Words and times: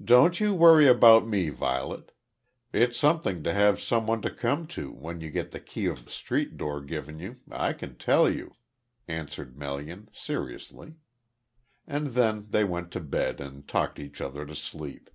"Don't 0.00 0.38
you 0.38 0.54
worry 0.54 0.86
about 0.86 1.26
me, 1.26 1.48
Violet. 1.48 2.12
It's 2.72 2.96
something 2.96 3.42
to 3.42 3.52
have 3.52 3.80
some 3.80 4.06
one 4.06 4.22
to 4.22 4.30
come 4.30 4.68
to 4.68 4.92
when 4.92 5.20
you 5.20 5.28
get 5.28 5.50
the 5.50 5.58
key 5.58 5.86
of 5.86 6.04
the 6.04 6.10
street 6.12 6.56
door 6.56 6.80
given 6.80 7.18
you, 7.18 7.40
I 7.50 7.72
can 7.72 7.96
tell 7.96 8.30
you," 8.30 8.54
answered 9.08 9.58
Melian, 9.58 10.08
seriously. 10.12 10.94
And 11.84 12.10
then 12.12 12.46
they 12.50 12.62
went 12.62 12.92
to 12.92 13.00
bed 13.00 13.40
and 13.40 13.66
talked 13.66 13.98
each 13.98 14.20
other 14.20 14.46
to 14.46 14.54
sleep. 14.54 15.10